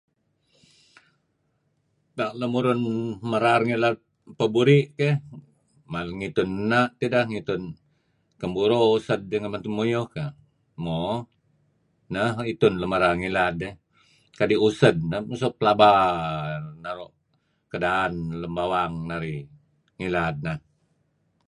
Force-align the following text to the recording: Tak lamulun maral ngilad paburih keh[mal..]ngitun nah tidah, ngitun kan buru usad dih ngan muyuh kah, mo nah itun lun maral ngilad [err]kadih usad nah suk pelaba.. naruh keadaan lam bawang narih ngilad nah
Tak 2.17 2.31
lamulun 2.39 2.81
maral 3.31 3.61
ngilad 3.67 3.97
paburih 4.37 4.83
keh[mal..]ngitun 4.97 6.51
nah 6.69 6.85
tidah, 6.99 7.25
ngitun 7.31 7.63
kan 8.39 8.49
buru 8.55 8.77
usad 8.97 9.19
dih 9.29 9.39
ngan 9.41 9.55
muyuh 9.77 10.05
kah, 10.13 10.31
mo 10.83 11.01
nah 12.13 12.29
itun 12.53 12.73
lun 12.79 12.91
maral 12.93 13.13
ngilad 13.19 13.57
[err]kadih 13.67 14.61
usad 14.67 14.95
nah 15.09 15.21
suk 15.41 15.53
pelaba.. 15.59 15.89
naruh 16.83 17.11
keadaan 17.71 18.13
lam 18.41 18.53
bawang 18.57 18.93
narih 19.09 19.39
ngilad 19.99 20.35
nah 20.45 20.57